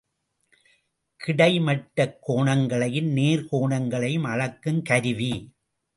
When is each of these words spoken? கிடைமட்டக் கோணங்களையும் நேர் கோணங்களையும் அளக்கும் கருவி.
கிடைமட்டக் 1.19 2.17
கோணங்களையும் 2.27 3.11
நேர் 3.11 3.47
கோணங்களையும் 3.51 4.23
அளக்கும் 4.23 4.81
கருவி. 4.81 5.33